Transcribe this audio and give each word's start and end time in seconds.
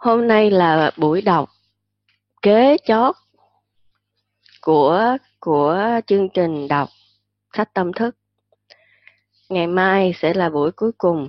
Hôm 0.00 0.28
nay 0.28 0.50
là 0.50 0.90
buổi 0.96 1.22
đọc 1.22 1.50
kế 2.42 2.76
chót 2.84 3.14
của 4.60 5.16
của 5.40 6.00
chương 6.06 6.28
trình 6.28 6.68
đọc 6.68 6.88
sách 7.56 7.74
tâm 7.74 7.92
thức. 7.92 8.16
Ngày 9.48 9.66
mai 9.66 10.12
sẽ 10.16 10.34
là 10.34 10.50
buổi 10.50 10.70
cuối 10.72 10.92
cùng 10.98 11.28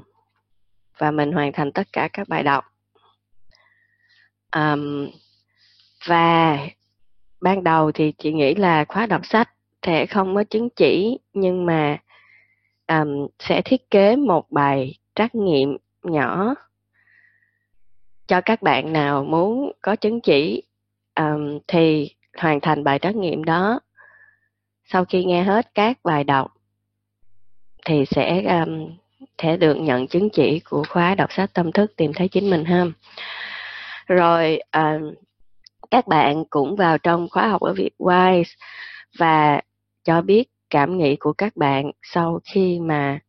và 0.97 1.11
mình 1.11 1.31
hoàn 1.31 1.51
thành 1.51 1.71
tất 1.71 1.87
cả 1.93 2.09
các 2.13 2.29
bài 2.29 2.43
đọc. 2.43 2.65
Um, 4.55 5.09
và 6.07 6.59
ban 7.41 7.63
đầu 7.63 7.91
thì 7.91 8.11
chị 8.11 8.33
nghĩ 8.33 8.55
là 8.55 8.85
khóa 8.85 9.05
đọc 9.05 9.25
sách 9.25 9.49
sẽ 9.81 10.05
không 10.05 10.35
có 10.35 10.43
chứng 10.43 10.69
chỉ 10.69 11.19
nhưng 11.33 11.65
mà 11.65 11.97
um, 12.87 13.27
sẽ 13.39 13.61
thiết 13.65 13.89
kế 13.89 14.15
một 14.15 14.51
bài 14.51 14.97
trắc 15.15 15.35
nghiệm 15.35 15.77
nhỏ 16.03 16.55
cho 18.27 18.41
các 18.41 18.61
bạn 18.61 18.93
nào 18.93 19.23
muốn 19.23 19.71
có 19.81 19.95
chứng 19.95 20.21
chỉ 20.21 20.63
um, 21.15 21.59
thì 21.67 22.15
hoàn 22.37 22.59
thành 22.59 22.83
bài 22.83 22.99
trắc 22.99 23.15
nghiệm 23.15 23.43
đó. 23.43 23.79
Sau 24.85 25.05
khi 25.05 25.25
nghe 25.25 25.43
hết 25.43 25.73
các 25.75 25.97
bài 26.03 26.23
đọc 26.23 26.53
thì 27.85 28.05
sẽ 28.05 28.59
um, 28.59 28.89
sẽ 29.41 29.57
được 29.57 29.75
nhận 29.75 30.07
chứng 30.07 30.29
chỉ 30.29 30.59
của 30.59 30.83
khóa 30.89 31.15
đọc 31.15 31.31
sách 31.31 31.53
tâm 31.53 31.71
thức 31.71 31.91
tìm 31.97 32.13
thấy 32.13 32.27
chính 32.27 32.49
mình 32.49 32.65
ha. 32.65 32.85
Rồi 34.07 34.59
um, 34.73 35.13
các 35.91 36.07
bạn 36.07 36.43
cũng 36.49 36.75
vào 36.75 36.97
trong 36.97 37.27
khóa 37.31 37.47
học 37.47 37.61
ở 37.61 37.73
Việt 37.73 37.93
Wise 37.97 38.55
và 39.17 39.61
cho 40.03 40.21
biết 40.21 40.49
cảm 40.69 40.97
nghĩ 40.97 41.15
của 41.15 41.33
các 41.33 41.55
bạn 41.55 41.91
sau 42.01 42.39
khi 42.53 42.79
mà 42.79 43.19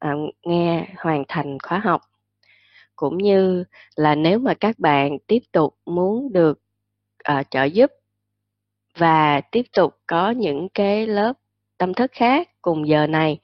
um, 0.00 0.30
nghe 0.42 0.88
hoàn 0.96 1.24
thành 1.28 1.58
khóa 1.62 1.78
học 1.78 2.00
cũng 2.96 3.18
như 3.18 3.64
là 3.96 4.14
nếu 4.14 4.38
mà 4.38 4.54
các 4.54 4.78
bạn 4.78 5.18
tiếp 5.26 5.42
tục 5.52 5.76
muốn 5.86 6.32
được 6.32 6.60
uh, 7.32 7.46
trợ 7.50 7.64
giúp 7.64 7.90
và 8.98 9.40
tiếp 9.40 9.62
tục 9.76 9.94
có 10.06 10.30
những 10.30 10.68
cái 10.74 11.06
lớp 11.06 11.32
tâm 11.78 11.94
thức 11.94 12.10
khác 12.14 12.48
cùng 12.62 12.88
giờ 12.88 13.06
này 13.06 13.38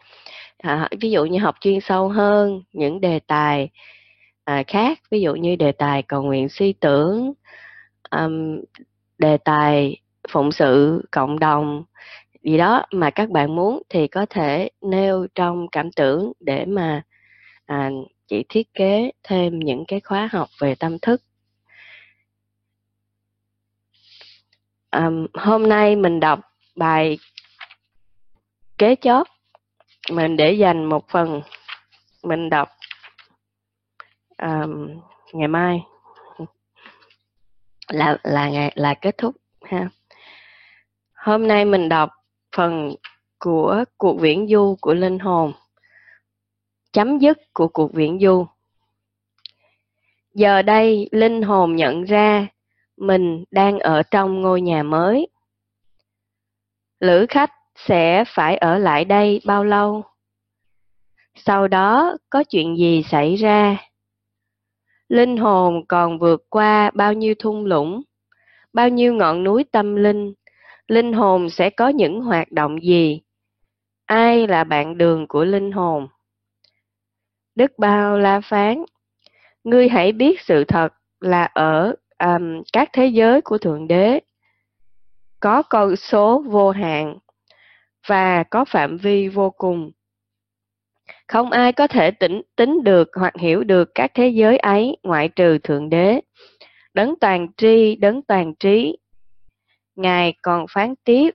à, 0.58 0.88
ví 1.00 1.10
dụ 1.10 1.24
như 1.24 1.38
học 1.38 1.54
chuyên 1.60 1.80
sâu 1.80 2.08
hơn 2.08 2.62
những 2.72 3.00
đề 3.00 3.18
tài 3.18 3.70
à, 4.44 4.62
khác 4.66 5.00
ví 5.10 5.20
dụ 5.20 5.34
như 5.34 5.56
đề 5.56 5.72
tài 5.72 6.02
cầu 6.02 6.22
nguyện 6.22 6.48
suy 6.48 6.72
tưởng 6.72 7.32
um, 8.10 8.60
đề 9.18 9.36
tài 9.36 9.96
phụng 10.28 10.52
sự 10.52 11.02
cộng 11.10 11.38
đồng 11.38 11.84
gì 12.42 12.58
đó 12.58 12.84
mà 12.92 13.10
các 13.10 13.30
bạn 13.30 13.56
muốn 13.56 13.82
thì 13.88 14.08
có 14.08 14.26
thể 14.30 14.70
nêu 14.80 15.26
trong 15.34 15.66
cảm 15.72 15.92
tưởng 15.92 16.32
để 16.40 16.64
mà 16.64 17.02
à, 17.66 17.90
chị 18.32 18.44
thiết 18.48 18.74
kế 18.74 19.10
thêm 19.22 19.58
những 19.58 19.84
cái 19.88 20.00
khóa 20.00 20.28
học 20.32 20.48
về 20.58 20.74
tâm 20.74 20.98
thức. 20.98 21.22
Um, 24.90 25.26
hôm 25.34 25.68
nay 25.68 25.96
mình 25.96 26.20
đọc 26.20 26.40
bài 26.76 27.18
kế 28.78 28.96
chót 29.00 29.26
mình 30.10 30.36
để 30.36 30.52
dành 30.52 30.84
một 30.84 31.08
phần 31.08 31.42
mình 32.22 32.50
đọc 32.50 32.68
um, 34.38 35.00
ngày 35.32 35.48
mai. 35.48 35.80
Là 37.88 38.18
là 38.22 38.48
ngày 38.48 38.72
là 38.74 38.94
kết 38.94 39.18
thúc 39.18 39.36
ha. 39.62 39.88
Hôm 41.14 41.48
nay 41.48 41.64
mình 41.64 41.88
đọc 41.88 42.10
phần 42.56 42.94
của 43.38 43.84
cuộc 43.98 44.20
viễn 44.20 44.46
du 44.48 44.76
của 44.80 44.94
linh 44.94 45.18
hồn 45.18 45.52
chấm 46.92 47.18
dứt 47.18 47.38
của 47.52 47.68
cuộc 47.68 47.92
viễn 47.92 48.18
du. 48.20 48.46
Giờ 50.34 50.62
đây, 50.62 51.08
linh 51.12 51.42
hồn 51.42 51.76
nhận 51.76 52.04
ra 52.04 52.46
mình 52.96 53.44
đang 53.50 53.78
ở 53.78 54.02
trong 54.02 54.40
ngôi 54.40 54.60
nhà 54.60 54.82
mới. 54.82 55.28
Lữ 57.00 57.26
khách 57.28 57.52
sẽ 57.76 58.24
phải 58.34 58.56
ở 58.56 58.78
lại 58.78 59.04
đây 59.04 59.40
bao 59.44 59.64
lâu? 59.64 60.02
Sau 61.34 61.68
đó, 61.68 62.16
có 62.30 62.44
chuyện 62.44 62.76
gì 62.76 63.02
xảy 63.10 63.36
ra? 63.36 63.76
Linh 65.08 65.36
hồn 65.36 65.86
còn 65.88 66.18
vượt 66.18 66.44
qua 66.48 66.90
bao 66.94 67.12
nhiêu 67.12 67.34
thung 67.38 67.64
lũng, 67.64 68.02
bao 68.72 68.88
nhiêu 68.88 69.14
ngọn 69.14 69.44
núi 69.44 69.64
tâm 69.72 69.96
linh? 69.96 70.34
Linh 70.88 71.12
hồn 71.12 71.50
sẽ 71.50 71.70
có 71.70 71.88
những 71.88 72.20
hoạt 72.20 72.52
động 72.52 72.82
gì? 72.82 73.20
Ai 74.06 74.46
là 74.46 74.64
bạn 74.64 74.98
đường 74.98 75.28
của 75.28 75.44
linh 75.44 75.72
hồn? 75.72 76.08
Đức 77.54 77.72
bao 77.78 78.18
la 78.18 78.40
phán 78.40 78.84
ngươi 79.64 79.88
hãy 79.88 80.12
biết 80.12 80.40
sự 80.40 80.64
thật 80.64 80.92
là 81.20 81.44
ở 81.44 81.94
um, 82.18 82.62
các 82.72 82.90
thế 82.92 83.06
giới 83.06 83.40
của 83.40 83.58
thượng 83.58 83.88
đế. 83.88 84.20
Có 85.40 85.62
con 85.62 85.96
số 85.96 86.44
vô 86.46 86.70
hạn 86.70 87.18
và 88.06 88.42
có 88.42 88.64
phạm 88.64 88.96
vi 88.96 89.28
vô 89.28 89.50
cùng. 89.50 89.90
Không 91.28 91.50
ai 91.50 91.72
có 91.72 91.86
thể 91.86 92.10
tính 92.10 92.42
tính 92.56 92.84
được 92.84 93.08
hoặc 93.14 93.34
hiểu 93.38 93.64
được 93.64 93.90
các 93.94 94.10
thế 94.14 94.28
giới 94.28 94.58
ấy 94.58 94.96
ngoại 95.02 95.28
trừ 95.28 95.58
thượng 95.58 95.90
đế. 95.90 96.20
Đấng 96.94 97.14
toàn 97.20 97.48
tri 97.56 97.96
đấng 97.96 98.22
toàn 98.22 98.54
trí. 98.54 98.98
Ngài 99.94 100.34
còn 100.42 100.66
phán 100.70 100.94
tiếp 101.04 101.30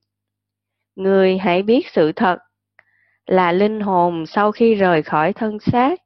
người 0.95 1.37
hãy 1.37 1.63
biết 1.63 1.87
sự 1.91 2.11
thật 2.11 2.37
là 3.25 3.51
linh 3.51 3.79
hồn 3.79 4.25
sau 4.25 4.51
khi 4.51 4.75
rời 4.75 5.03
khỏi 5.03 5.33
thân 5.33 5.59
xác 5.59 6.01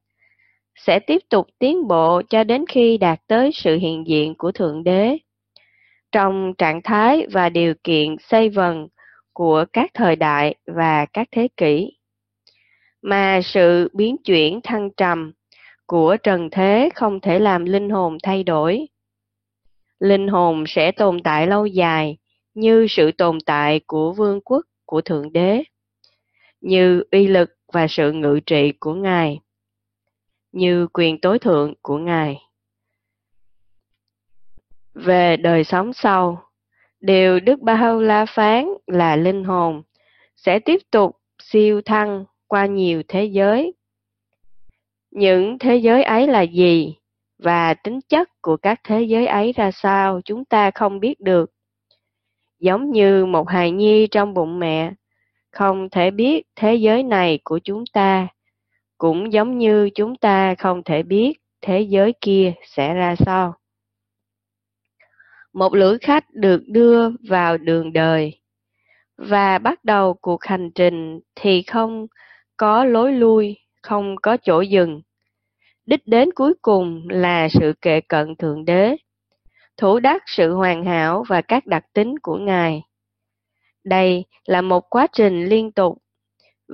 sẽ 0.74 0.98
tiếp 0.98 1.22
tục 1.28 1.46
tiến 1.58 1.88
bộ 1.88 2.22
cho 2.30 2.44
đến 2.44 2.64
khi 2.68 2.98
đạt 2.98 3.20
tới 3.26 3.50
sự 3.54 3.76
hiện 3.76 4.06
diện 4.06 4.34
của 4.34 4.52
thượng 4.52 4.84
đế. 4.84 5.18
Trong 6.12 6.52
trạng 6.58 6.82
thái 6.82 7.26
và 7.32 7.48
điều 7.48 7.74
kiện 7.84 8.16
xây 8.18 8.48
vần 8.48 8.88
của 9.32 9.64
các 9.72 9.90
thời 9.94 10.16
đại 10.16 10.54
và 10.66 11.06
các 11.06 11.28
thế 11.32 11.48
kỷ, 11.56 11.92
mà 13.02 13.40
sự 13.44 13.88
biến 13.92 14.16
chuyển 14.24 14.60
thăng 14.64 14.90
trầm 14.96 15.32
của 15.86 16.16
trần 16.22 16.48
thế 16.50 16.88
không 16.94 17.20
thể 17.20 17.38
làm 17.38 17.64
linh 17.64 17.90
hồn 17.90 18.18
thay 18.22 18.44
đổi. 18.44 18.86
Linh 20.00 20.28
hồn 20.28 20.64
sẽ 20.66 20.92
tồn 20.92 21.22
tại 21.22 21.46
lâu 21.46 21.66
dài 21.66 22.16
như 22.54 22.86
sự 22.90 23.12
tồn 23.12 23.38
tại 23.46 23.80
của 23.86 24.12
vương 24.12 24.40
quốc 24.40 24.66
của 24.86 25.00
thượng 25.00 25.32
đế, 25.32 25.62
như 26.60 27.04
uy 27.10 27.26
lực 27.26 27.50
và 27.72 27.86
sự 27.88 28.12
ngự 28.12 28.40
trị 28.46 28.72
của 28.80 28.94
ngài 28.94 29.40
như 30.52 30.86
quyền 30.92 31.20
tối 31.20 31.38
thượng 31.38 31.74
của 31.82 31.98
ngài. 31.98 32.38
Về 34.94 35.36
đời 35.36 35.64
sống 35.64 35.92
sau, 35.92 36.42
điều 37.00 37.40
đức 37.40 37.60
ba 37.60 37.92
la 38.00 38.26
phán 38.26 38.68
là 38.86 39.16
linh 39.16 39.44
hồn 39.44 39.82
sẽ 40.36 40.58
tiếp 40.58 40.80
tục 40.90 41.16
siêu 41.42 41.82
thăng 41.82 42.24
qua 42.46 42.66
nhiều 42.66 43.02
thế 43.08 43.24
giới. 43.24 43.74
Những 45.10 45.58
thế 45.58 45.76
giới 45.76 46.02
ấy 46.02 46.26
là 46.26 46.42
gì 46.42 46.96
và 47.38 47.74
tính 47.74 48.00
chất 48.08 48.28
của 48.42 48.56
các 48.56 48.80
thế 48.84 49.02
giới 49.02 49.26
ấy 49.26 49.52
ra 49.52 49.70
sao 49.70 50.20
chúng 50.24 50.44
ta 50.44 50.70
không 50.70 51.00
biết 51.00 51.20
được. 51.20 51.52
Giống 52.58 52.90
như 52.90 53.26
một 53.26 53.48
hài 53.48 53.70
nhi 53.70 54.06
trong 54.06 54.34
bụng 54.34 54.58
mẹ, 54.58 54.92
không 55.50 55.90
thể 55.90 56.10
biết 56.10 56.46
thế 56.56 56.74
giới 56.74 57.02
này 57.02 57.38
của 57.44 57.58
chúng 57.64 57.84
ta 57.92 58.28
cũng 59.02 59.32
giống 59.32 59.58
như 59.58 59.90
chúng 59.94 60.16
ta 60.16 60.54
không 60.54 60.82
thể 60.82 61.02
biết 61.02 61.32
thế 61.60 61.80
giới 61.80 62.12
kia 62.20 62.52
sẽ 62.64 62.94
ra 62.94 63.14
sao. 63.16 63.54
Một 65.52 65.74
lữ 65.74 65.98
khách 66.00 66.24
được 66.34 66.62
đưa 66.66 67.08
vào 67.28 67.58
đường 67.58 67.92
đời 67.92 68.40
và 69.16 69.58
bắt 69.58 69.84
đầu 69.84 70.14
cuộc 70.14 70.44
hành 70.44 70.70
trình 70.74 71.20
thì 71.34 71.62
không 71.62 72.06
có 72.56 72.84
lối 72.84 73.12
lui, 73.12 73.58
không 73.82 74.16
có 74.22 74.36
chỗ 74.42 74.60
dừng. 74.60 75.02
Đích 75.86 76.06
đến 76.06 76.28
cuối 76.34 76.54
cùng 76.62 77.08
là 77.08 77.48
sự 77.48 77.72
kệ 77.80 78.00
cận 78.00 78.36
thượng 78.36 78.64
đế, 78.64 78.96
thủ 79.76 79.98
đắc 79.98 80.22
sự 80.26 80.54
hoàn 80.54 80.84
hảo 80.84 81.24
và 81.28 81.42
các 81.42 81.66
đặc 81.66 81.84
tính 81.92 82.18
của 82.18 82.36
ngài. 82.36 82.82
Đây 83.84 84.24
là 84.44 84.60
một 84.60 84.90
quá 84.90 85.06
trình 85.12 85.44
liên 85.44 85.72
tục 85.72 85.98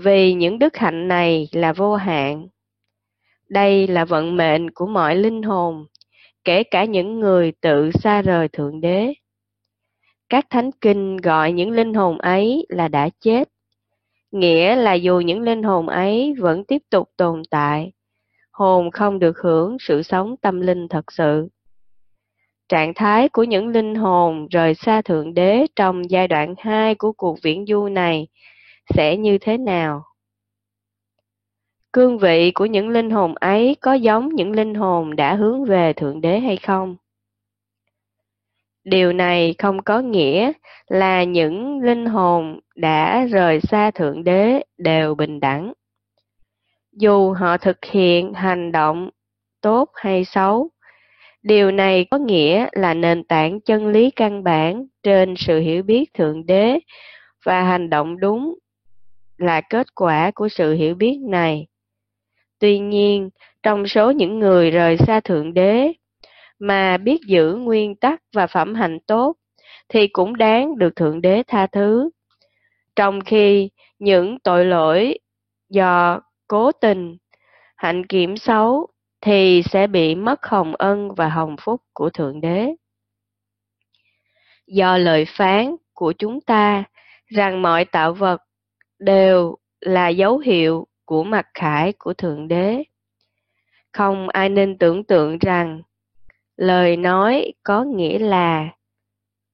vì 0.02 0.34
những 0.34 0.58
đức 0.58 0.76
hạnh 0.76 1.08
này 1.08 1.48
là 1.52 1.72
vô 1.72 1.94
hạn. 1.94 2.48
Đây 3.48 3.86
là 3.86 4.04
vận 4.04 4.36
mệnh 4.36 4.70
của 4.70 4.86
mọi 4.86 5.16
linh 5.16 5.42
hồn, 5.42 5.86
kể 6.44 6.62
cả 6.62 6.84
những 6.84 7.20
người 7.20 7.52
tự 7.60 7.90
xa 7.90 8.22
rời 8.22 8.48
thượng 8.48 8.80
đế. 8.80 9.14
Các 10.28 10.46
thánh 10.50 10.70
kinh 10.80 11.16
gọi 11.16 11.52
những 11.52 11.70
linh 11.70 11.94
hồn 11.94 12.18
ấy 12.18 12.66
là 12.68 12.88
đã 12.88 13.08
chết, 13.20 13.48
nghĩa 14.30 14.76
là 14.76 14.92
dù 14.92 15.20
những 15.20 15.42
linh 15.42 15.62
hồn 15.62 15.88
ấy 15.88 16.34
vẫn 16.38 16.64
tiếp 16.64 16.82
tục 16.90 17.08
tồn 17.16 17.42
tại, 17.50 17.92
hồn 18.52 18.90
không 18.90 19.18
được 19.18 19.38
hưởng 19.38 19.76
sự 19.80 20.02
sống 20.02 20.36
tâm 20.36 20.60
linh 20.60 20.88
thật 20.88 21.12
sự. 21.12 21.48
Trạng 22.68 22.94
thái 22.94 23.28
của 23.28 23.44
những 23.44 23.68
linh 23.68 23.94
hồn 23.94 24.48
rời 24.50 24.74
xa 24.74 25.02
thượng 25.02 25.34
đế 25.34 25.66
trong 25.76 26.10
giai 26.10 26.28
đoạn 26.28 26.54
2 26.58 26.94
của 26.94 27.12
cuộc 27.12 27.38
viễn 27.42 27.66
du 27.66 27.88
này 27.88 28.28
sẽ 28.94 29.16
như 29.16 29.38
thế 29.38 29.58
nào 29.58 30.04
cương 31.92 32.18
vị 32.18 32.50
của 32.50 32.66
những 32.66 32.88
linh 32.88 33.10
hồn 33.10 33.34
ấy 33.34 33.76
có 33.80 33.94
giống 33.94 34.28
những 34.28 34.52
linh 34.52 34.74
hồn 34.74 35.16
đã 35.16 35.34
hướng 35.34 35.64
về 35.64 35.92
thượng 35.92 36.20
đế 36.20 36.38
hay 36.40 36.56
không 36.56 36.96
Điều 38.90 39.12
này 39.12 39.54
không 39.58 39.82
có 39.82 40.00
nghĩa 40.00 40.52
là 40.86 41.24
những 41.24 41.80
linh 41.80 42.06
hồn 42.06 42.60
đã 42.76 43.24
rời 43.24 43.60
xa 43.60 43.90
Thượng 43.90 44.24
Đế 44.24 44.62
đều 44.78 45.14
bình 45.14 45.40
đẳng. 45.40 45.72
Dù 46.92 47.32
họ 47.32 47.56
thực 47.56 47.84
hiện 47.84 48.34
hành 48.34 48.72
động 48.72 49.10
tốt 49.60 49.90
hay 49.94 50.24
xấu, 50.24 50.70
điều 51.42 51.70
này 51.70 52.04
có 52.10 52.18
nghĩa 52.18 52.66
là 52.72 52.94
nền 52.94 53.24
tảng 53.24 53.60
chân 53.60 53.88
lý 53.88 54.10
căn 54.10 54.44
bản 54.44 54.86
trên 55.02 55.34
sự 55.36 55.60
hiểu 55.60 55.82
biết 55.82 56.14
Thượng 56.14 56.46
Đế 56.46 56.78
và 57.44 57.62
hành 57.62 57.90
động 57.90 58.20
đúng 58.20 58.54
là 59.38 59.60
kết 59.60 59.94
quả 59.94 60.30
của 60.34 60.48
sự 60.48 60.74
hiểu 60.74 60.94
biết 60.94 61.18
này. 61.28 61.66
Tuy 62.58 62.78
nhiên, 62.78 63.30
trong 63.62 63.86
số 63.86 64.10
những 64.10 64.38
người 64.38 64.70
rời 64.70 64.96
xa 64.96 65.20
Thượng 65.20 65.54
Đế 65.54 65.92
mà 66.58 66.96
biết 66.96 67.20
giữ 67.26 67.54
nguyên 67.54 67.96
tắc 67.96 68.22
và 68.32 68.46
phẩm 68.46 68.74
hạnh 68.74 68.98
tốt 69.06 69.36
thì 69.88 70.08
cũng 70.08 70.36
đáng 70.36 70.78
được 70.78 70.96
Thượng 70.96 71.20
Đế 71.20 71.42
tha 71.46 71.66
thứ. 71.66 72.10
Trong 72.96 73.20
khi 73.20 73.70
những 73.98 74.38
tội 74.38 74.64
lỗi 74.64 75.18
do 75.68 76.20
cố 76.48 76.72
tình, 76.72 77.16
hạnh 77.76 78.06
kiểm 78.06 78.36
xấu 78.36 78.86
thì 79.20 79.62
sẽ 79.70 79.86
bị 79.86 80.14
mất 80.14 80.46
hồng 80.46 80.74
ân 80.76 81.14
và 81.14 81.28
hồng 81.28 81.56
phúc 81.60 81.82
của 81.92 82.10
Thượng 82.10 82.40
Đế. 82.40 82.74
Do 84.66 84.96
lời 84.96 85.24
phán 85.28 85.76
của 85.94 86.12
chúng 86.12 86.40
ta 86.40 86.84
rằng 87.26 87.62
mọi 87.62 87.84
tạo 87.84 88.14
vật 88.14 88.42
đều 88.98 89.56
là 89.80 90.08
dấu 90.08 90.38
hiệu 90.38 90.86
của 91.04 91.24
mặt 91.24 91.46
khải 91.54 91.92
của 91.92 92.14
Thượng 92.14 92.48
Đế. 92.48 92.84
Không 93.92 94.28
ai 94.28 94.48
nên 94.48 94.78
tưởng 94.78 95.04
tượng 95.04 95.38
rằng 95.38 95.82
lời 96.56 96.96
nói 96.96 97.52
có 97.62 97.84
nghĩa 97.84 98.18
là 98.18 98.68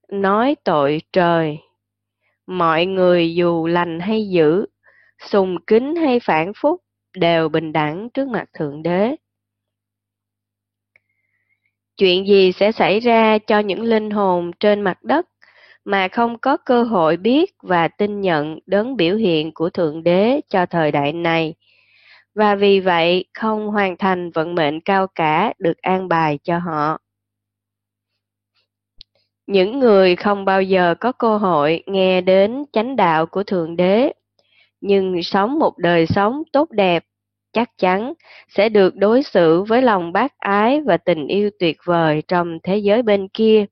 nói 0.08 0.56
tội 0.64 1.02
trời. 1.12 1.58
Mọi 2.46 2.86
người 2.86 3.34
dù 3.34 3.66
lành 3.66 4.00
hay 4.00 4.28
dữ, 4.28 4.66
sùng 5.18 5.56
kính 5.66 5.96
hay 5.96 6.20
phản 6.20 6.52
phúc 6.56 6.82
đều 7.16 7.48
bình 7.48 7.72
đẳng 7.72 8.08
trước 8.14 8.28
mặt 8.28 8.44
Thượng 8.52 8.82
Đế. 8.82 9.16
Chuyện 11.96 12.26
gì 12.26 12.52
sẽ 12.52 12.72
xảy 12.72 13.00
ra 13.00 13.38
cho 13.38 13.58
những 13.58 13.82
linh 13.82 14.10
hồn 14.10 14.50
trên 14.60 14.80
mặt 14.80 15.02
đất 15.02 15.26
mà 15.84 16.08
không 16.08 16.38
có 16.38 16.56
cơ 16.56 16.82
hội 16.82 17.16
biết 17.16 17.54
và 17.62 17.88
tin 17.88 18.20
nhận 18.20 18.58
đấng 18.66 18.96
biểu 18.96 19.16
hiện 19.16 19.52
của 19.54 19.70
Thượng 19.70 20.02
Đế 20.02 20.40
cho 20.48 20.66
thời 20.66 20.92
đại 20.92 21.12
này, 21.12 21.54
và 22.34 22.54
vì 22.54 22.80
vậy 22.80 23.24
không 23.34 23.68
hoàn 23.68 23.96
thành 23.96 24.30
vận 24.30 24.54
mệnh 24.54 24.80
cao 24.80 25.06
cả 25.06 25.52
được 25.58 25.82
an 25.82 26.08
bài 26.08 26.38
cho 26.42 26.58
họ. 26.58 26.98
Những 29.46 29.78
người 29.78 30.16
không 30.16 30.44
bao 30.44 30.62
giờ 30.62 30.94
có 31.00 31.12
cơ 31.12 31.36
hội 31.36 31.82
nghe 31.86 32.20
đến 32.20 32.64
chánh 32.72 32.96
đạo 32.96 33.26
của 33.26 33.42
Thượng 33.42 33.76
Đế, 33.76 34.12
nhưng 34.80 35.22
sống 35.22 35.58
một 35.58 35.78
đời 35.78 36.06
sống 36.06 36.42
tốt 36.52 36.70
đẹp, 36.70 37.04
chắc 37.52 37.70
chắn 37.78 38.12
sẽ 38.48 38.68
được 38.68 38.96
đối 38.96 39.22
xử 39.22 39.62
với 39.62 39.82
lòng 39.82 40.12
bác 40.12 40.38
ái 40.38 40.80
và 40.80 40.96
tình 40.96 41.26
yêu 41.26 41.50
tuyệt 41.58 41.76
vời 41.84 42.22
trong 42.28 42.58
thế 42.62 42.76
giới 42.78 43.02
bên 43.02 43.28
kia 43.28 43.66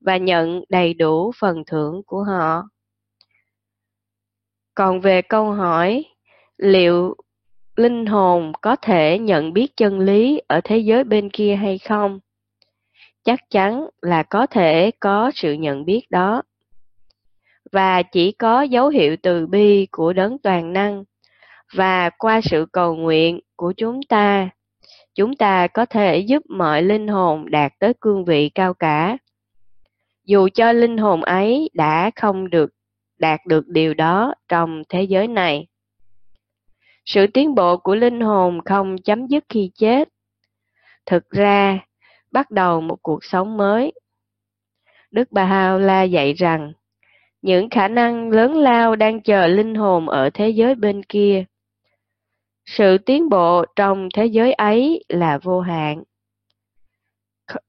và 0.00 0.16
nhận 0.16 0.64
đầy 0.68 0.94
đủ 0.94 1.32
phần 1.40 1.64
thưởng 1.66 2.02
của 2.06 2.22
họ. 2.22 2.62
Còn 4.74 5.00
về 5.00 5.22
câu 5.22 5.52
hỏi, 5.52 6.04
liệu 6.56 7.16
linh 7.76 8.06
hồn 8.06 8.52
có 8.60 8.76
thể 8.76 9.18
nhận 9.18 9.52
biết 9.52 9.76
chân 9.76 10.00
lý 10.00 10.40
ở 10.48 10.60
thế 10.64 10.78
giới 10.78 11.04
bên 11.04 11.30
kia 11.30 11.54
hay 11.54 11.78
không? 11.78 12.20
Chắc 13.24 13.50
chắn 13.50 13.88
là 14.02 14.22
có 14.22 14.46
thể 14.46 14.90
có 15.00 15.30
sự 15.34 15.52
nhận 15.52 15.84
biết 15.84 16.10
đó. 16.10 16.42
Và 17.72 18.02
chỉ 18.02 18.32
có 18.32 18.62
dấu 18.62 18.88
hiệu 18.88 19.16
từ 19.22 19.46
bi 19.46 19.86
của 19.90 20.12
đấng 20.12 20.38
toàn 20.38 20.72
năng 20.72 21.04
và 21.74 22.10
qua 22.10 22.40
sự 22.40 22.66
cầu 22.72 22.96
nguyện 22.96 23.40
của 23.56 23.72
chúng 23.76 24.00
ta, 24.08 24.48
chúng 25.14 25.36
ta 25.36 25.66
có 25.66 25.86
thể 25.86 26.18
giúp 26.18 26.42
mọi 26.48 26.82
linh 26.82 27.08
hồn 27.08 27.50
đạt 27.50 27.72
tới 27.78 27.92
cương 28.00 28.24
vị 28.24 28.48
cao 28.48 28.74
cả 28.74 29.16
dù 30.30 30.48
cho 30.54 30.72
linh 30.72 30.96
hồn 30.96 31.22
ấy 31.22 31.70
đã 31.74 32.10
không 32.16 32.50
được 32.50 32.70
đạt 33.18 33.40
được 33.46 33.68
điều 33.68 33.94
đó 33.94 34.34
trong 34.48 34.82
thế 34.88 35.02
giới 35.02 35.28
này. 35.28 35.66
Sự 37.04 37.26
tiến 37.26 37.54
bộ 37.54 37.76
của 37.76 37.94
linh 37.94 38.20
hồn 38.20 38.60
không 38.64 38.96
chấm 38.98 39.26
dứt 39.26 39.44
khi 39.48 39.70
chết. 39.74 40.08
Thực 41.06 41.30
ra, 41.30 41.78
bắt 42.30 42.50
đầu 42.50 42.80
một 42.80 42.96
cuộc 43.02 43.24
sống 43.24 43.56
mới. 43.56 43.92
Đức 45.10 45.32
Bà 45.32 45.44
Hao 45.44 45.78
La 45.78 46.02
dạy 46.02 46.32
rằng, 46.32 46.72
những 47.42 47.70
khả 47.70 47.88
năng 47.88 48.30
lớn 48.30 48.54
lao 48.54 48.96
đang 48.96 49.20
chờ 49.22 49.46
linh 49.46 49.74
hồn 49.74 50.08
ở 50.08 50.30
thế 50.34 50.50
giới 50.50 50.74
bên 50.74 51.02
kia. 51.02 51.44
Sự 52.64 52.98
tiến 52.98 53.28
bộ 53.28 53.64
trong 53.76 54.08
thế 54.14 54.26
giới 54.26 54.52
ấy 54.52 55.04
là 55.08 55.38
vô 55.38 55.60
hạn 55.60 56.02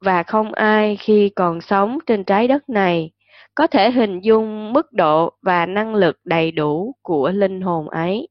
và 0.01 0.23
không 0.23 0.53
ai 0.53 0.97
khi 0.99 1.29
còn 1.35 1.61
sống 1.61 1.97
trên 2.07 2.23
trái 2.23 2.47
đất 2.47 2.69
này 2.69 3.11
có 3.55 3.67
thể 3.67 3.91
hình 3.91 4.19
dung 4.19 4.73
mức 4.73 4.93
độ 4.93 5.33
và 5.41 5.65
năng 5.65 5.95
lực 5.95 6.19
đầy 6.23 6.51
đủ 6.51 6.95
của 7.01 7.31
linh 7.31 7.61
hồn 7.61 7.89
ấy. 7.89 8.27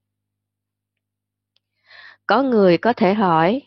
Có 2.27 2.43
người 2.43 2.79
có 2.79 2.93
thể 2.93 3.15
hỏi, 3.15 3.63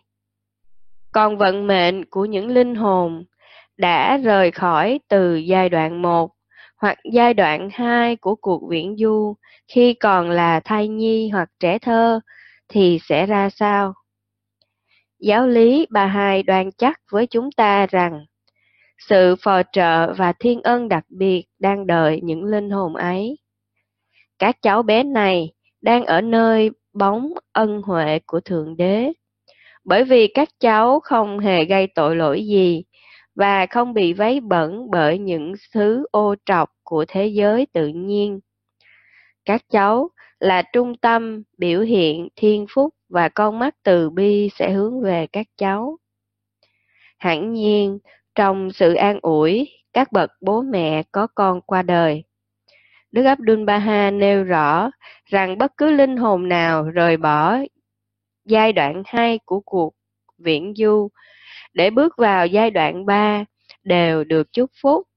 còn 1.12 1.38
vận 1.38 1.68
mệnh 1.68 2.06
của 2.06 2.26
những 2.26 2.48
linh 2.48 2.76
hồn 2.76 3.26
đã 3.78 4.18
rời 4.18 4.52
khỏi 4.52 5.00
từ 5.08 5.36
giai 5.36 5.70
đoạn 5.70 6.02
1 6.02 6.32
hoặc 6.78 6.98
giai 7.14 7.34
đoạn 7.34 7.70
2 7.74 8.16
của 8.16 8.36
cuộc 8.36 8.62
viễn 8.70 8.96
du 8.98 9.36
khi 9.68 9.94
còn 9.94 10.30
là 10.30 10.60
thai 10.60 10.88
nhi 10.88 11.30
hoặc 11.30 11.50
trẻ 11.60 11.80
thơ 11.80 12.20
thì 12.70 13.00
sẽ 13.04 13.26
ra 13.26 13.50
sao? 13.50 13.94
Giáo 15.24 15.48
lý 15.48 15.88
bà 15.90 16.06
hai 16.06 16.44
đoan 16.44 16.72
chắc 16.78 17.02
với 17.12 17.28
chúng 17.28 17.52
ta 17.52 17.86
rằng 17.86 18.26
sự 18.98 19.36
phò 19.42 19.62
trợ 19.72 20.14
và 20.14 20.34
thiên 20.40 20.62
ân 20.62 20.90
đặc 20.90 21.06
biệt 21.10 21.46
đang 21.60 21.88
đợi 21.88 22.20
những 22.24 22.44
linh 22.44 22.70
hồn 22.70 22.96
ấy. 22.96 23.38
Các 24.40 24.62
cháu 24.62 24.84
bé 24.84 25.04
này 25.04 25.54
đang 25.82 26.06
ở 26.06 26.22
nơi 26.22 26.72
bóng 26.94 27.34
ân 27.52 27.82
huệ 27.82 28.20
của 28.26 28.40
Thượng 28.40 28.78
Đế, 28.78 29.12
bởi 29.84 30.04
vì 30.04 30.28
các 30.28 30.50
cháu 30.60 31.00
không 31.00 31.40
hề 31.40 31.66
gây 31.66 31.88
tội 31.88 32.16
lỗi 32.16 32.46
gì 32.46 32.84
và 33.36 33.66
không 33.66 33.94
bị 33.94 34.14
vấy 34.14 34.40
bẩn 34.40 34.92
bởi 34.92 35.18
những 35.18 35.54
thứ 35.74 36.06
ô 36.12 36.36
trọc 36.46 36.70
của 36.84 37.06
thế 37.08 37.28
giới 37.28 37.68
tự 37.74 37.88
nhiên. 37.88 38.40
Các 39.46 39.62
cháu 39.70 40.10
là 40.40 40.62
trung 40.74 40.98
tâm 40.98 41.44
biểu 41.58 41.82
hiện 41.82 42.28
thiên 42.36 42.66
phúc 42.70 42.94
và 43.14 43.30
con 43.30 43.60
mắt 43.60 43.76
từ 43.84 44.10
bi 44.10 44.50
sẽ 44.56 44.72
hướng 44.72 45.02
về 45.02 45.28
các 45.28 45.48
cháu. 45.58 45.98
Hẳn 47.18 47.54
nhiên, 47.54 48.00
trong 48.36 48.72
sự 48.72 48.94
an 48.94 49.20
ủi, 49.22 49.70
các 49.94 50.12
bậc 50.12 50.32
bố 50.42 50.62
mẹ 50.62 51.04
có 51.12 51.28
con 51.36 51.62
qua 51.62 51.82
đời. 51.82 52.24
Đức 53.12 53.24
Abdul 53.24 53.64
Baha 53.64 54.12
nêu 54.12 54.44
rõ 54.44 54.92
rằng 55.26 55.58
bất 55.58 55.78
cứ 55.78 55.92
linh 55.92 56.18
hồn 56.18 56.50
nào 56.50 56.84
rời 56.84 57.18
bỏ 57.18 57.58
giai 58.46 58.74
đoạn 58.74 59.04
2 59.06 59.40
của 59.46 59.60
cuộc 59.60 59.94
viễn 60.38 60.74
du 60.76 61.10
để 61.74 61.90
bước 61.90 62.14
vào 62.18 62.48
giai 62.48 62.72
đoạn 62.72 63.06
3 63.06 63.46
đều 63.84 64.24
được 64.24 64.54
chúc 64.54 64.72
phúc. 64.82 65.08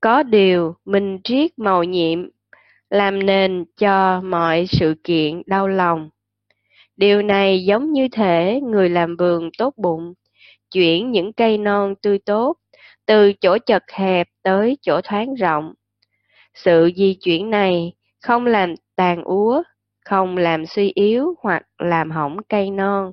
Có 0.00 0.22
điều 0.22 0.76
mình 0.84 1.18
triết 1.24 1.58
màu 1.58 1.84
nhiệm 1.84 2.28
làm 2.90 3.26
nền 3.26 3.64
cho 3.76 4.20
mọi 4.20 4.66
sự 4.68 4.94
kiện 5.04 5.42
đau 5.46 5.68
lòng. 5.68 6.10
Điều 6.96 7.22
này 7.22 7.64
giống 7.64 7.92
như 7.92 8.08
thể 8.12 8.60
người 8.64 8.88
làm 8.88 9.16
vườn 9.16 9.50
tốt 9.58 9.74
bụng, 9.76 10.14
chuyển 10.72 11.10
những 11.12 11.32
cây 11.32 11.58
non 11.58 11.94
tươi 12.02 12.18
tốt 12.18 12.56
từ 13.06 13.32
chỗ 13.32 13.58
chật 13.58 13.82
hẹp 13.92 14.28
tới 14.42 14.78
chỗ 14.82 15.00
thoáng 15.04 15.34
rộng. 15.34 15.74
Sự 16.54 16.90
di 16.96 17.14
chuyển 17.14 17.50
này 17.50 17.92
không 18.22 18.46
làm 18.46 18.74
tàn 18.96 19.22
úa, 19.24 19.62
không 20.04 20.36
làm 20.36 20.66
suy 20.66 20.92
yếu 20.94 21.34
hoặc 21.42 21.62
làm 21.78 22.10
hỏng 22.10 22.36
cây 22.48 22.70
non, 22.70 23.12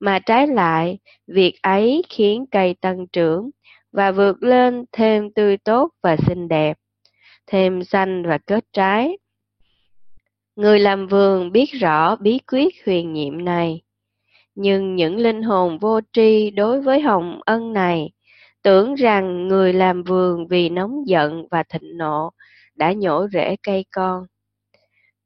mà 0.00 0.18
trái 0.18 0.46
lại, 0.46 0.98
việc 1.26 1.54
ấy 1.62 2.02
khiến 2.08 2.44
cây 2.50 2.74
tăng 2.80 3.06
trưởng 3.06 3.50
và 3.92 4.12
vượt 4.12 4.42
lên 4.42 4.84
thêm 4.92 5.32
tươi 5.32 5.56
tốt 5.56 5.90
và 6.02 6.16
xinh 6.16 6.48
đẹp, 6.48 6.78
thêm 7.46 7.84
xanh 7.84 8.22
và 8.26 8.38
kết 8.38 8.64
trái. 8.72 9.18
Người 10.56 10.78
làm 10.78 11.06
vườn 11.06 11.52
biết 11.52 11.72
rõ 11.72 12.16
bí 12.16 12.38
quyết 12.52 12.74
huyền 12.86 13.12
nhiệm 13.12 13.44
này. 13.44 13.82
Nhưng 14.54 14.96
những 14.96 15.16
linh 15.16 15.42
hồn 15.42 15.78
vô 15.78 16.00
tri 16.12 16.50
đối 16.50 16.80
với 16.80 17.00
hồng 17.00 17.40
ân 17.44 17.72
này 17.72 18.10
tưởng 18.62 18.94
rằng 18.94 19.48
người 19.48 19.72
làm 19.72 20.02
vườn 20.02 20.48
vì 20.48 20.68
nóng 20.68 21.08
giận 21.08 21.46
và 21.50 21.62
thịnh 21.62 21.98
nộ 21.98 22.30
đã 22.74 22.92
nhổ 22.92 23.28
rễ 23.32 23.56
cây 23.62 23.84
con. 23.90 24.26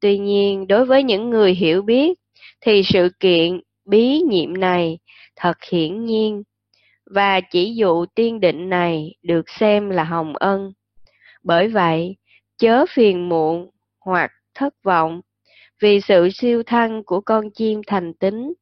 Tuy 0.00 0.18
nhiên, 0.18 0.66
đối 0.66 0.86
với 0.86 1.02
những 1.02 1.30
người 1.30 1.54
hiểu 1.54 1.82
biết, 1.82 2.18
thì 2.60 2.82
sự 2.82 3.08
kiện 3.20 3.60
bí 3.84 4.20
nhiệm 4.20 4.60
này 4.60 4.98
thật 5.36 5.56
hiển 5.70 6.04
nhiên, 6.04 6.42
và 7.10 7.40
chỉ 7.40 7.74
dụ 7.74 8.06
tiên 8.06 8.40
định 8.40 8.68
này 8.68 9.14
được 9.22 9.50
xem 9.50 9.90
là 9.90 10.04
hồng 10.04 10.36
ân. 10.36 10.72
Bởi 11.42 11.68
vậy, 11.68 12.16
chớ 12.58 12.84
phiền 12.88 13.28
muộn 13.28 13.70
hoặc 14.00 14.30
thất 14.56 14.74
vọng 14.82 15.20
vì 15.82 16.00
sự 16.00 16.28
siêu 16.30 16.62
thăng 16.62 17.04
của 17.04 17.20
con 17.20 17.50
chim 17.50 17.80
thành 17.86 18.14
tính. 18.14 18.52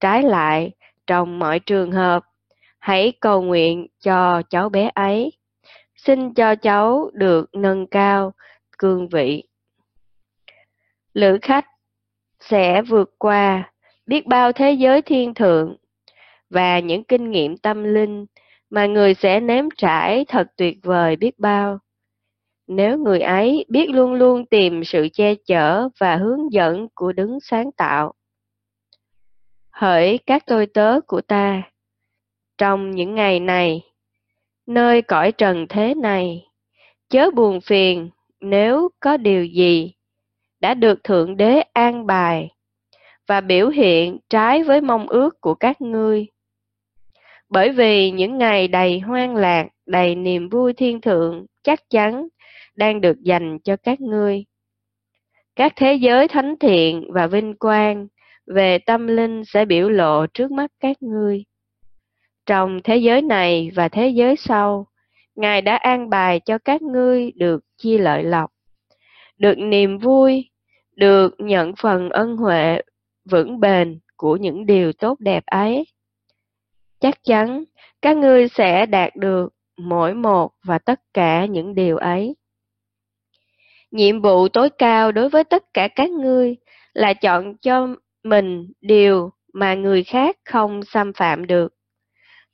Trái 0.00 0.22
lại, 0.22 0.70
trong 1.06 1.38
mọi 1.38 1.58
trường 1.58 1.92
hợp, 1.92 2.24
hãy 2.78 3.12
cầu 3.20 3.42
nguyện 3.42 3.86
cho 4.00 4.42
cháu 4.50 4.68
bé 4.68 4.90
ấy. 4.94 5.32
Xin 5.96 6.34
cho 6.34 6.54
cháu 6.54 7.10
được 7.12 7.54
nâng 7.54 7.86
cao 7.86 8.32
cương 8.78 9.08
vị. 9.08 9.44
Lữ 11.14 11.38
khách 11.42 11.66
sẽ 12.40 12.82
vượt 12.82 13.14
qua 13.18 13.72
biết 14.06 14.26
bao 14.26 14.52
thế 14.52 14.72
giới 14.72 15.02
thiên 15.02 15.34
thượng 15.34 15.76
và 16.50 16.78
những 16.78 17.04
kinh 17.04 17.30
nghiệm 17.30 17.56
tâm 17.56 17.84
linh 17.84 18.26
mà 18.70 18.86
người 18.86 19.14
sẽ 19.14 19.40
nếm 19.40 19.64
trải 19.76 20.24
thật 20.28 20.46
tuyệt 20.56 20.78
vời 20.82 21.16
biết 21.16 21.38
bao. 21.38 21.78
Nếu 22.72 22.98
người 22.98 23.20
ấy 23.20 23.64
biết 23.68 23.90
luôn 23.90 24.14
luôn 24.14 24.46
tìm 24.46 24.84
sự 24.84 25.08
che 25.12 25.34
chở 25.34 25.88
và 25.98 26.16
hướng 26.16 26.52
dẫn 26.52 26.88
của 26.94 27.12
đứng 27.12 27.38
sáng 27.40 27.72
tạo. 27.72 28.12
Hỡi 29.70 30.18
các 30.26 30.42
tôi 30.46 30.66
tớ 30.66 31.00
của 31.06 31.20
ta, 31.20 31.62
trong 32.58 32.90
những 32.90 33.14
ngày 33.14 33.40
này, 33.40 33.82
nơi 34.66 35.02
cõi 35.02 35.32
trần 35.32 35.66
thế 35.68 35.94
này, 35.94 36.46
chớ 37.08 37.30
buồn 37.30 37.60
phiền 37.60 38.10
nếu 38.40 38.88
có 39.00 39.16
điều 39.16 39.44
gì 39.44 39.92
đã 40.60 40.74
được 40.74 41.04
Thượng 41.04 41.36
Đế 41.36 41.60
an 41.72 42.06
bài 42.06 42.48
và 43.26 43.40
biểu 43.40 43.68
hiện 43.68 44.18
trái 44.28 44.62
với 44.62 44.80
mong 44.80 45.08
ước 45.08 45.40
của 45.40 45.54
các 45.54 45.80
ngươi. 45.80 46.26
Bởi 47.48 47.70
vì 47.70 48.10
những 48.10 48.38
ngày 48.38 48.68
đầy 48.68 49.00
hoang 49.00 49.36
lạc, 49.36 49.66
đầy 49.86 50.14
niềm 50.14 50.48
vui 50.48 50.72
thiên 50.72 51.00
thượng 51.00 51.46
chắc 51.62 51.90
chắn 51.90 52.28
đang 52.76 53.00
được 53.00 53.20
dành 53.22 53.58
cho 53.64 53.76
các 53.76 54.00
ngươi. 54.00 54.44
Các 55.56 55.72
thế 55.76 55.94
giới 55.94 56.28
thánh 56.28 56.54
thiện 56.60 57.04
và 57.12 57.26
vinh 57.26 57.54
quang 57.58 58.08
về 58.46 58.78
tâm 58.78 59.06
linh 59.06 59.44
sẽ 59.44 59.64
biểu 59.64 59.88
lộ 59.88 60.26
trước 60.26 60.50
mắt 60.50 60.70
các 60.80 61.02
ngươi. 61.02 61.44
Trong 62.46 62.80
thế 62.84 62.96
giới 62.96 63.22
này 63.22 63.70
và 63.74 63.88
thế 63.88 64.08
giới 64.08 64.36
sau, 64.36 64.86
Ngài 65.40 65.62
đã 65.62 65.76
an 65.76 66.10
bài 66.10 66.40
cho 66.40 66.58
các 66.58 66.82
ngươi 66.82 67.30
được 67.30 67.64
chia 67.76 67.98
lợi 67.98 68.24
lộc, 68.24 68.50
được 69.38 69.58
niềm 69.58 69.98
vui, 69.98 70.50
được 70.96 71.34
nhận 71.38 71.72
phần 71.82 72.10
ân 72.10 72.36
huệ 72.36 72.80
vững 73.30 73.60
bền 73.60 74.00
của 74.16 74.36
những 74.36 74.66
điều 74.66 74.92
tốt 74.92 75.20
đẹp 75.20 75.46
ấy. 75.46 75.84
Chắc 77.00 77.24
chắn 77.24 77.64
các 78.02 78.16
ngươi 78.16 78.48
sẽ 78.48 78.86
đạt 78.86 79.16
được 79.16 79.52
mỗi 79.76 80.14
một 80.14 80.52
và 80.64 80.78
tất 80.78 81.00
cả 81.14 81.44
những 81.44 81.74
điều 81.74 81.96
ấy. 81.96 82.36
Nhiệm 83.90 84.20
vụ 84.20 84.48
tối 84.48 84.70
cao 84.70 85.12
đối 85.12 85.28
với 85.28 85.44
tất 85.44 85.64
cả 85.74 85.88
các 85.88 86.10
ngươi 86.10 86.56
là 86.92 87.14
chọn 87.14 87.56
cho 87.56 87.96
mình 88.24 88.72
điều 88.80 89.30
mà 89.52 89.74
người 89.74 90.04
khác 90.04 90.36
không 90.44 90.82
xâm 90.82 91.12
phạm 91.12 91.46
được, 91.46 91.74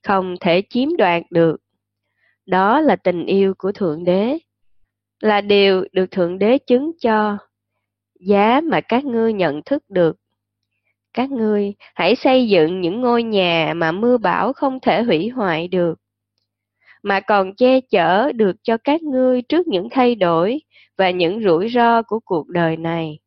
không 0.03 0.37
thể 0.41 0.63
chiếm 0.71 0.97
đoạt 0.97 1.23
được. 1.31 1.57
Đó 2.47 2.81
là 2.81 2.97
tình 2.97 3.27
yêu 3.27 3.55
của 3.59 3.73
Thượng 3.73 4.05
Đế, 4.05 4.39
là 5.21 5.41
điều 5.41 5.85
được 5.93 6.11
Thượng 6.11 6.39
Đế 6.39 6.59
chứng 6.59 6.93
cho, 7.01 7.39
giá 8.21 8.61
mà 8.65 8.81
các 8.81 9.05
ngươi 9.05 9.33
nhận 9.33 9.63
thức 9.63 9.83
được. 9.89 10.17
Các 11.15 11.31
ngươi 11.31 11.75
hãy 11.95 12.17
xây 12.17 12.49
dựng 12.49 12.81
những 12.81 13.01
ngôi 13.01 13.23
nhà 13.23 13.73
mà 13.77 13.93
mưa 13.93 14.19
bão 14.19 14.53
không 14.53 14.81
thể 14.81 15.03
hủy 15.03 15.29
hoại 15.29 15.69
được, 15.69 15.99
mà 17.03 17.21
còn 17.21 17.55
che 17.55 17.81
chở 17.81 18.33
được 18.33 18.57
cho 18.63 18.77
các 18.85 19.03
ngươi 19.03 19.43
trước 19.43 19.69
những 19.69 19.89
thay 19.91 20.15
đổi 20.15 20.61
và 20.97 21.11
những 21.11 21.43
rủi 21.43 21.69
ro 21.69 22.03
của 22.03 22.21
cuộc 22.21 22.49
đời 22.49 22.77
này. 22.77 23.19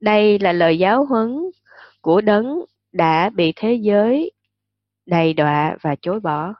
Đây 0.00 0.38
là 0.38 0.52
lời 0.52 0.78
giáo 0.78 1.04
huấn 1.04 1.50
của 2.00 2.20
đấng 2.20 2.64
đã 2.92 3.30
bị 3.30 3.52
thế 3.56 3.74
giới 3.74 4.32
đầy 5.06 5.32
đọa 5.32 5.76
và 5.80 5.96
chối 6.02 6.20
bỏ. 6.20 6.54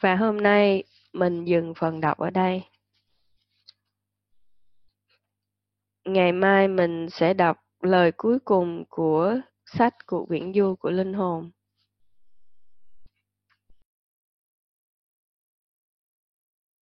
Và 0.00 0.16
hôm 0.16 0.36
nay 0.36 0.84
mình 1.12 1.44
dừng 1.44 1.74
phần 1.76 2.00
đọc 2.00 2.18
ở 2.18 2.30
đây. 2.30 2.62
Ngày 6.04 6.32
mai 6.32 6.68
mình 6.68 7.06
sẽ 7.10 7.34
đọc 7.34 7.56
lời 7.80 8.12
cuối 8.16 8.38
cùng 8.44 8.84
của 8.88 9.40
sách 9.64 9.94
Cuộc 10.06 10.28
Viễn 10.28 10.52
Du 10.54 10.74
của 10.74 10.90
Linh 10.90 11.12
Hồn. 11.12 11.50